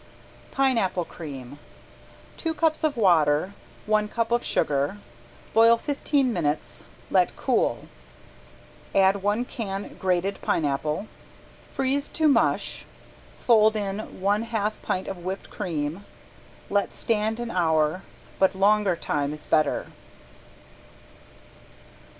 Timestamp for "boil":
5.53-5.77